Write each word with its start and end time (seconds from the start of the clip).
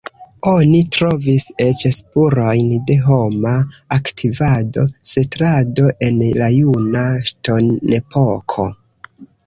Oni 0.51 0.77
trovis 0.95 1.43
eĉ 1.65 1.83
spurojn 1.97 2.71
de 2.89 2.95
homa 3.09 3.53
aktivado, 3.99 4.87
setlado 5.13 5.89
en 6.11 6.21
la 6.43 6.53
juna 6.59 7.09
ŝtonepoko. 7.33 8.71